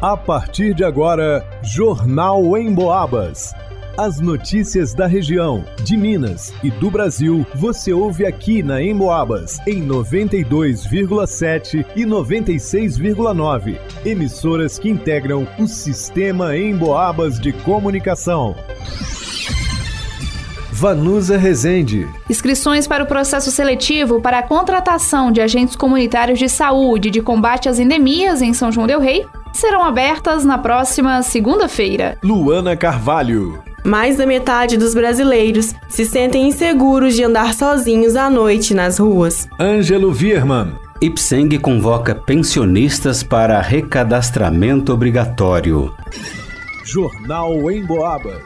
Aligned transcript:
A 0.00 0.14
partir 0.14 0.74
de 0.74 0.84
agora, 0.84 1.42
Jornal 1.62 2.58
em 2.58 2.74
Boabas. 2.74 3.54
As 3.96 4.20
notícias 4.20 4.92
da 4.92 5.06
região, 5.06 5.64
de 5.82 5.96
Minas 5.96 6.52
e 6.62 6.70
do 6.70 6.90
Brasil, 6.90 7.46
você 7.54 7.94
ouve 7.94 8.26
aqui 8.26 8.62
na 8.62 8.82
Emboabas, 8.82 9.58
em 9.66 9.82
92,7 9.82 11.86
e 11.96 12.04
96,9. 12.04 13.78
Emissoras 14.04 14.78
que 14.78 14.90
integram 14.90 15.48
o 15.58 15.66
sistema 15.66 16.54
Emboabas 16.54 17.40
de 17.40 17.54
comunicação. 17.54 18.54
Vanusa 20.70 21.38
Rezende. 21.38 22.06
Inscrições 22.28 22.86
para 22.86 23.02
o 23.02 23.06
processo 23.06 23.50
seletivo 23.50 24.20
para 24.20 24.40
a 24.40 24.42
contratação 24.42 25.32
de 25.32 25.40
agentes 25.40 25.74
comunitários 25.74 26.38
de 26.38 26.50
saúde 26.50 27.10
de 27.10 27.22
combate 27.22 27.66
às 27.66 27.78
endemias 27.78 28.42
em 28.42 28.52
São 28.52 28.70
João 28.70 28.86
Del 28.86 29.00
Rei 29.00 29.24
serão 29.56 29.82
abertas 29.84 30.44
na 30.44 30.58
próxima 30.58 31.22
segunda-feira. 31.22 32.18
Luana 32.22 32.76
Carvalho. 32.76 33.62
Mais 33.84 34.16
da 34.16 34.26
metade 34.26 34.76
dos 34.76 34.94
brasileiros 34.94 35.74
se 35.88 36.04
sentem 36.04 36.48
inseguros 36.48 37.14
de 37.14 37.22
andar 37.22 37.54
sozinhos 37.54 38.16
à 38.16 38.28
noite 38.28 38.74
nas 38.74 38.98
ruas. 38.98 39.48
Ângelo 39.60 40.12
Virman. 40.12 40.74
Ipseng 41.00 41.58
convoca 41.58 42.14
pensionistas 42.14 43.22
para 43.22 43.60
recadastramento 43.60 44.92
obrigatório. 44.92 45.94
Jornal 46.84 47.70
em 47.70 47.84
Boabas. 47.84 48.42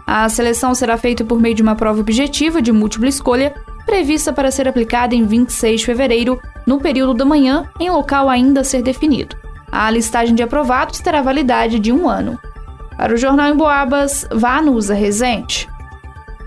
A 0.06 0.28
seleção 0.28 0.74
será 0.74 0.96
feita 0.96 1.22
por 1.24 1.40
meio 1.40 1.54
de 1.54 1.62
uma 1.62 1.76
prova 1.76 2.00
objetiva 2.00 2.60
de 2.60 2.72
múltipla 2.72 3.08
escolha, 3.08 3.54
prevista 3.86 4.32
para 4.32 4.50
ser 4.50 4.66
aplicada 4.66 5.14
em 5.14 5.24
26 5.24 5.80
de 5.80 5.86
fevereiro, 5.86 6.40
no 6.66 6.80
período 6.80 7.14
da 7.14 7.24
manhã, 7.24 7.68
em 7.78 7.90
local 7.90 8.28
ainda 8.28 8.60
a 8.60 8.64
ser 8.64 8.82
definido. 8.82 9.43
A 9.76 9.90
listagem 9.90 10.36
de 10.36 10.42
aprovados 10.42 11.00
terá 11.00 11.20
validade 11.20 11.80
de 11.80 11.90
um 11.90 12.08
ano. 12.08 12.38
Para 12.96 13.12
o 13.12 13.16
Jornal 13.16 13.52
em 13.52 13.56
Boabas, 13.56 14.24
Vanusa 14.30 14.94
Rezende. 14.94 15.68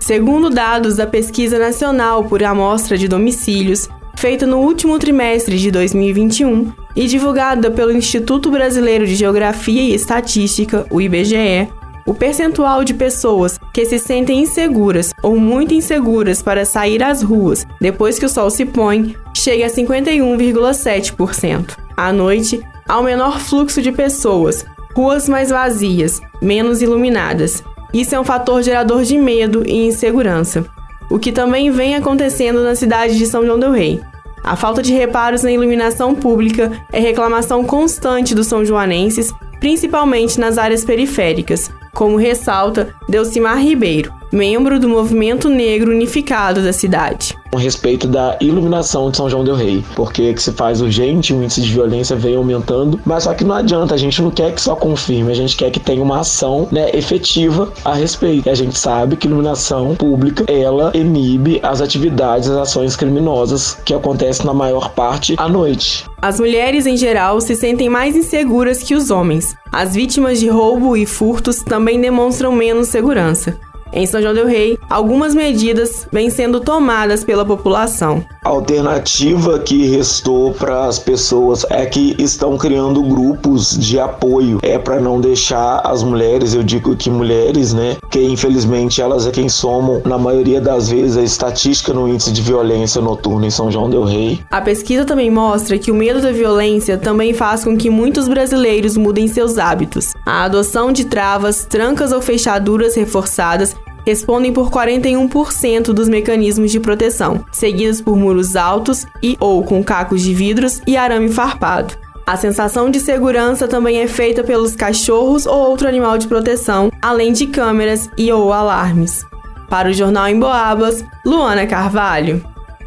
Segundo 0.00 0.48
dados 0.48 0.96
da 0.96 1.06
Pesquisa 1.06 1.58
Nacional 1.58 2.24
por 2.24 2.42
Amostra 2.42 2.96
de 2.96 3.06
Domicílios, 3.06 3.86
feita 4.16 4.46
no 4.46 4.60
último 4.60 4.98
trimestre 4.98 5.58
de 5.58 5.70
2021 5.70 6.72
e 6.96 7.06
divulgada 7.06 7.70
pelo 7.70 7.92
Instituto 7.92 8.50
Brasileiro 8.50 9.06
de 9.06 9.14
Geografia 9.14 9.82
e 9.82 9.94
Estatística, 9.94 10.86
o 10.90 10.98
IBGE, 10.98 11.68
o 12.06 12.14
percentual 12.14 12.82
de 12.82 12.94
pessoas 12.94 13.60
que 13.74 13.84
se 13.84 13.98
sentem 13.98 14.40
inseguras 14.40 15.12
ou 15.22 15.38
muito 15.38 15.74
inseguras 15.74 16.40
para 16.40 16.64
sair 16.64 17.02
às 17.02 17.22
ruas 17.22 17.66
depois 17.78 18.18
que 18.18 18.24
o 18.24 18.30
sol 18.30 18.48
se 18.48 18.64
põe 18.64 19.14
chega 19.34 19.66
a 19.66 19.70
51,7%. 19.70 21.76
À 21.94 22.12
noite, 22.12 22.62
um 22.96 23.02
menor 23.02 23.40
fluxo 23.40 23.82
de 23.82 23.92
pessoas, 23.92 24.64
ruas 24.94 25.28
mais 25.28 25.50
vazias, 25.50 26.20
menos 26.40 26.80
iluminadas. 26.80 27.62
Isso 27.92 28.14
é 28.14 28.20
um 28.20 28.24
fator 28.24 28.62
gerador 28.62 29.02
de 29.02 29.18
medo 29.18 29.62
e 29.66 29.86
insegurança, 29.86 30.64
o 31.10 31.18
que 31.18 31.32
também 31.32 31.70
vem 31.70 31.94
acontecendo 31.94 32.62
na 32.62 32.74
cidade 32.74 33.18
de 33.18 33.26
São 33.26 33.44
João 33.44 33.58
del 33.58 33.72
Rei. 33.72 34.00
A 34.42 34.56
falta 34.56 34.82
de 34.82 34.92
reparos 34.92 35.42
na 35.42 35.50
iluminação 35.50 36.14
pública 36.14 36.72
é 36.92 36.98
reclamação 36.98 37.64
constante 37.64 38.34
dos 38.34 38.46
são 38.46 38.64
joanenses, 38.64 39.32
principalmente 39.60 40.40
nas 40.40 40.56
áreas 40.56 40.84
periféricas, 40.84 41.70
como 41.94 42.16
ressalta 42.16 42.94
Delcimar 43.08 43.58
Ribeiro, 43.58 44.12
membro 44.32 44.78
do 44.78 44.88
Movimento 44.88 45.48
Negro 45.48 45.90
Unificado 45.90 46.62
da 46.62 46.72
cidade. 46.72 47.36
Respeito 47.58 48.06
da 48.06 48.36
iluminação 48.40 49.10
de 49.10 49.16
São 49.16 49.28
João 49.28 49.44
del 49.44 49.54
Rei, 49.54 49.84
porque 49.94 50.32
que 50.32 50.42
se 50.42 50.52
faz 50.52 50.80
urgente, 50.80 51.34
o 51.34 51.42
índice 51.42 51.60
de 51.60 51.72
violência 51.72 52.16
vem 52.16 52.36
aumentando, 52.36 53.00
mas 53.04 53.24
só 53.24 53.34
que 53.34 53.44
não 53.44 53.54
adianta, 53.54 53.94
a 53.94 53.98
gente 53.98 54.22
não 54.22 54.30
quer 54.30 54.54
que 54.54 54.60
só 54.60 54.74
confirme, 54.74 55.30
a 55.30 55.34
gente 55.34 55.56
quer 55.56 55.70
que 55.70 55.80
tenha 55.80 56.02
uma 56.02 56.20
ação 56.20 56.68
né, 56.70 56.90
efetiva 56.94 57.72
a 57.84 57.94
respeito. 57.94 58.48
E 58.48 58.50
a 58.50 58.54
gente 58.54 58.78
sabe 58.78 59.16
que 59.16 59.26
iluminação 59.26 59.94
pública, 59.94 60.44
ela 60.50 60.92
inibe 60.94 61.60
as 61.62 61.80
atividades, 61.80 62.48
as 62.48 62.56
ações 62.56 62.96
criminosas 62.96 63.78
que 63.84 63.92
acontecem 63.92 64.46
na 64.46 64.54
maior 64.54 64.90
parte 64.90 65.34
à 65.36 65.48
noite. 65.48 66.04
As 66.20 66.40
mulheres 66.40 66.86
em 66.86 66.96
geral 66.96 67.40
se 67.40 67.54
sentem 67.54 67.88
mais 67.88 68.16
inseguras 68.16 68.82
que 68.82 68.94
os 68.94 69.10
homens. 69.10 69.54
As 69.70 69.94
vítimas 69.94 70.40
de 70.40 70.48
roubo 70.48 70.96
e 70.96 71.06
furtos 71.06 71.62
também 71.62 72.00
demonstram 72.00 72.50
menos 72.52 72.88
segurança. 72.88 73.56
Em 73.92 74.06
São 74.06 74.20
João 74.20 74.34
del 74.34 74.46
Rei, 74.46 74.78
algumas 74.88 75.34
medidas 75.34 76.06
vêm 76.12 76.30
sendo 76.30 76.60
tomadas 76.60 77.24
pela 77.24 77.44
população. 77.44 78.24
A 78.44 78.48
alternativa 78.48 79.58
que 79.58 79.86
restou 79.86 80.52
para 80.52 80.86
as 80.86 80.98
pessoas 80.98 81.64
é 81.70 81.84
que 81.86 82.14
estão 82.18 82.56
criando 82.56 83.02
grupos 83.02 83.78
de 83.78 83.98
apoio. 83.98 84.58
É 84.62 84.78
para 84.78 85.00
não 85.00 85.20
deixar 85.20 85.80
as 85.84 86.02
mulheres, 86.02 86.54
eu 86.54 86.62
digo 86.62 86.96
que 86.96 87.10
mulheres, 87.10 87.72
né, 87.74 87.96
que 88.10 88.22
infelizmente 88.22 89.00
elas 89.00 89.26
é 89.26 89.30
quem 89.30 89.48
somam 89.48 90.02
na 90.04 90.18
maioria 90.18 90.60
das 90.60 90.90
vezes 90.90 91.16
a 91.16 91.22
estatística 91.22 91.92
no 91.92 92.08
índice 92.08 92.32
de 92.32 92.42
violência 92.42 93.00
noturna 93.00 93.46
em 93.46 93.50
São 93.50 93.70
João 93.70 93.90
del 93.90 94.04
Rei. 94.04 94.40
A 94.50 94.60
pesquisa 94.60 95.04
também 95.04 95.30
mostra 95.30 95.78
que 95.78 95.90
o 95.90 95.94
medo 95.94 96.20
da 96.20 96.32
violência 96.32 96.96
também 96.96 97.32
faz 97.34 97.64
com 97.64 97.76
que 97.76 97.90
muitos 97.90 98.28
brasileiros 98.28 98.96
mudem 98.96 99.28
seus 99.28 99.58
hábitos. 99.58 100.14
A 100.24 100.44
adoção 100.44 100.92
de 100.92 101.04
travas, 101.04 101.64
trancas 101.64 102.12
ou 102.12 102.20
fechaduras 102.20 102.94
reforçadas 102.94 103.76
respondem 104.08 104.54
por 104.54 104.70
41% 104.70 105.92
dos 105.92 106.08
mecanismos 106.08 106.70
de 106.72 106.80
proteção, 106.80 107.44
seguidos 107.52 108.00
por 108.00 108.16
muros 108.16 108.56
altos 108.56 109.04
e 109.22 109.36
ou 109.38 109.62
com 109.62 109.84
cacos 109.84 110.22
de 110.22 110.32
vidros 110.32 110.80
e 110.86 110.96
arame 110.96 111.28
farpado. 111.28 111.94
A 112.26 112.34
sensação 112.34 112.90
de 112.90 113.00
segurança 113.00 113.68
também 113.68 113.98
é 113.98 114.08
feita 114.08 114.42
pelos 114.42 114.74
cachorros 114.74 115.44
ou 115.44 115.58
outro 115.58 115.86
animal 115.86 116.16
de 116.16 116.26
proteção, 116.26 116.90
além 117.02 117.34
de 117.34 117.48
câmeras 117.48 118.08
e 118.16 118.32
ou 118.32 118.50
alarmes. 118.50 119.26
Para 119.68 119.90
o 119.90 119.92
Jornal 119.92 120.28
em 120.28 120.40
Boabas, 120.40 121.04
Luana 121.26 121.66
Carvalho. 121.66 122.42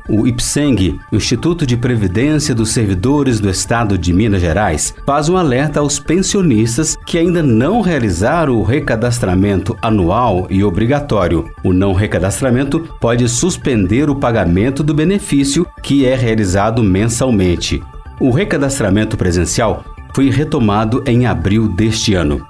O 0.09 0.27
IPSENG, 0.27 0.99
Instituto 1.11 1.65
de 1.65 1.77
Previdência 1.77 2.55
dos 2.55 2.71
Servidores 2.71 3.39
do 3.39 3.49
Estado 3.49 3.97
de 3.97 4.11
Minas 4.11 4.41
Gerais, 4.41 4.95
faz 5.05 5.29
um 5.29 5.37
alerta 5.37 5.79
aos 5.79 5.99
pensionistas 5.99 6.97
que 7.05 7.17
ainda 7.17 7.43
não 7.43 7.81
realizaram 7.81 8.55
o 8.57 8.63
recadastramento 8.63 9.77
anual 9.81 10.47
e 10.49 10.63
obrigatório. 10.63 11.49
O 11.63 11.71
não 11.71 11.93
recadastramento 11.93 12.79
pode 12.99 13.29
suspender 13.29 14.09
o 14.09 14.15
pagamento 14.15 14.83
do 14.83 14.93
benefício 14.93 15.65
que 15.83 16.05
é 16.05 16.15
realizado 16.15 16.83
mensalmente. 16.83 17.81
O 18.19 18.31
recadastramento 18.31 19.15
presencial 19.15 19.83
foi 20.13 20.29
retomado 20.29 21.03
em 21.05 21.25
abril 21.25 21.67
deste 21.67 22.13
ano. 22.13 22.45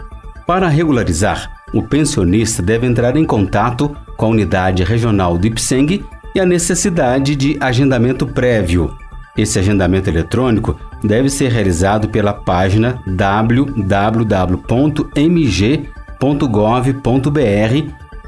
Para 0.48 0.68
regularizar, 0.68 1.52
o 1.74 1.82
pensionista 1.82 2.62
deve 2.62 2.88
entrar 2.88 3.16
em 3.16 3.26
contato 3.26 3.96
com 4.18 4.26
a 4.26 4.30
unidade 4.30 4.84
regional 4.84 5.38
do 5.38 5.48
IPSENG 5.48 6.04
e 6.34 6.40
a 6.40 6.46
necessidade 6.46 7.36
de 7.36 7.58
agendamento 7.60 8.26
prévio. 8.26 8.96
Esse 9.38 9.60
agendamento 9.60 10.10
eletrônico 10.10 10.78
deve 11.04 11.30
ser 11.30 11.52
realizado 11.52 12.10
pela 12.10 12.34
página 12.34 13.02
www.mg.gov.br 13.08 14.22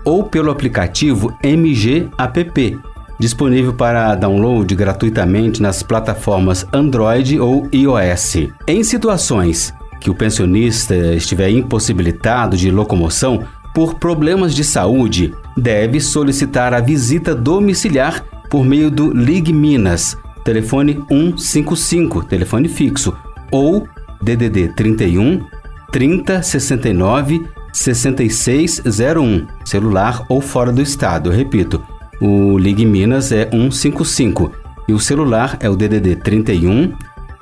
ou 0.06 0.24
pelo 0.24 0.52
aplicativo 0.52 1.38
MG 1.44 2.10
App, 2.18 2.80
disponível 3.20 3.74
para 3.74 4.16
download 4.16 4.74
gratuitamente 4.76 5.62
nas 5.62 5.84
plataformas 5.84 6.66
Android 6.74 7.40
ou 7.40 7.68
iOS. 7.72 8.50
Em 8.68 8.84
situações 8.84 9.74
que 10.00 10.10
o 10.10 10.16
pensionista 10.16 10.96
estiver 10.96 11.50
impossibilitado 11.50 12.58
de 12.58 12.70
locomoção 12.70 13.44
por 13.74 13.96
problemas 13.96 14.54
de 14.54 14.64
saúde, 14.64 15.34
deve 15.58 16.00
solicitar 16.00 16.74
a 16.74 16.80
visita 16.80 17.34
domiciliar 17.34 18.24
por 18.50 18.64
meio 18.64 18.92
do 18.92 19.12
Ligue 19.12 19.52
Minas, 19.52 20.18
telefone 20.44 21.04
155, 21.10 22.24
telefone 22.26 22.68
fixo, 22.68 23.16
ou 23.52 23.88
DDD 24.22 24.70
31 24.76 25.44
30 25.92 26.44
69 26.44 27.48
6601, 27.72 29.48
celular 29.66 30.24
ou 30.30 30.40
fora 30.40 30.72
do 30.72 30.82
estado. 30.82 31.32
Eu 31.32 31.36
repito, 31.36 31.84
o 32.22 32.58
Ligue 32.58 32.86
Minas 32.86 33.32
é 33.32 33.50
155 33.50 34.52
e 34.88 34.94
o 34.94 35.00
celular 35.00 35.58
é 35.60 35.70
o 35.70 35.76
DDD 35.76 36.18
31 36.18 36.94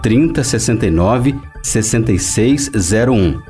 30 0.01 0.43
69 0.43 1.35
6601. 1.61 3.41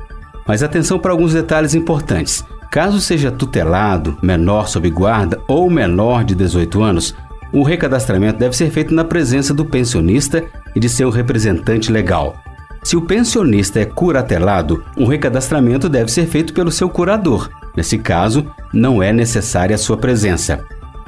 Mas 0.46 0.62
atenção 0.62 0.98
para 0.98 1.12
alguns 1.12 1.32
detalhes 1.32 1.74
importantes. 1.74 2.44
Caso 2.72 3.02
seja 3.02 3.30
tutelado, 3.30 4.16
menor 4.22 4.66
sob 4.66 4.88
guarda 4.88 5.38
ou 5.46 5.68
menor 5.68 6.24
de 6.24 6.34
18 6.34 6.82
anos, 6.82 7.14
o 7.52 7.62
recadastramento 7.62 8.38
deve 8.38 8.56
ser 8.56 8.70
feito 8.70 8.94
na 8.94 9.04
presença 9.04 9.52
do 9.52 9.62
pensionista 9.62 10.42
e 10.74 10.80
de 10.80 10.88
seu 10.88 11.10
representante 11.10 11.92
legal. 11.92 12.34
Se 12.82 12.96
o 12.96 13.02
pensionista 13.02 13.78
é 13.78 13.84
curatelado, 13.84 14.82
o 14.96 15.04
recadastramento 15.04 15.86
deve 15.86 16.10
ser 16.10 16.24
feito 16.24 16.54
pelo 16.54 16.72
seu 16.72 16.88
curador. 16.88 17.50
Nesse 17.76 17.98
caso, 17.98 18.46
não 18.72 19.02
é 19.02 19.12
necessária 19.12 19.74
a 19.74 19.78
sua 19.78 19.98
presença. 19.98 20.64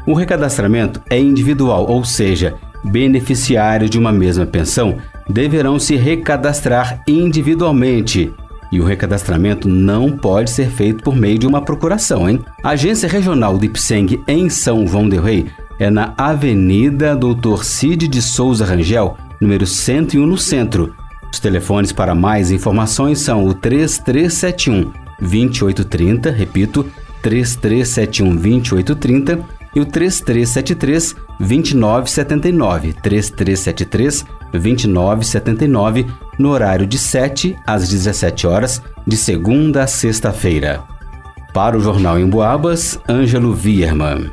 O 0.06 0.12
recadastramento 0.12 1.00
é 1.08 1.18
individual, 1.18 1.86
ou 1.88 2.04
seja, 2.04 2.56
beneficiários 2.84 3.88
de 3.88 3.98
uma 3.98 4.12
mesma 4.12 4.44
pensão 4.44 4.98
deverão 5.26 5.78
se 5.78 5.96
recadastrar 5.96 7.02
individualmente. 7.08 8.34
E 8.74 8.80
o 8.80 8.84
recadastramento 8.84 9.68
não 9.68 10.10
pode 10.10 10.50
ser 10.50 10.68
feito 10.68 11.04
por 11.04 11.14
meio 11.14 11.38
de 11.38 11.46
uma 11.46 11.62
procuração, 11.62 12.28
hein? 12.28 12.40
A 12.60 12.70
agência 12.70 13.08
regional 13.08 13.56
do 13.56 13.64
IPSENG 13.64 14.20
em 14.26 14.48
São 14.48 14.84
João 14.84 15.08
del 15.08 15.22
Rei 15.22 15.46
é 15.78 15.88
na 15.88 16.12
Avenida 16.18 17.14
Doutor 17.14 17.64
Cid 17.64 18.08
de 18.08 18.20
Souza 18.20 18.64
Rangel, 18.64 19.16
número 19.40 19.64
101 19.64 20.26
no 20.26 20.36
centro. 20.36 20.92
Os 21.32 21.38
telefones 21.38 21.92
para 21.92 22.16
mais 22.16 22.50
informações 22.50 23.20
são 23.20 23.46
o 23.46 23.54
3371 23.54 24.90
2830, 25.20 26.32
repito, 26.32 26.84
3371 27.22 28.34
2830 28.34 29.63
e 29.74 29.80
o 29.80 29.86
3373 29.86 31.16
2979, 31.40 32.92
3373 33.02 34.24
2979, 34.52 36.06
no 36.38 36.50
horário 36.50 36.86
de 36.86 36.98
7 36.98 37.56
às 37.66 37.88
17 37.88 38.46
horas, 38.46 38.82
de 39.06 39.16
segunda 39.16 39.82
a 39.82 39.86
sexta-feira. 39.86 40.82
Para 41.52 41.76
o 41.76 41.80
Jornal 41.80 42.18
em 42.18 42.28
Boabas, 42.28 42.98
Ângelo 43.08 43.54
Vierman. 43.54 44.32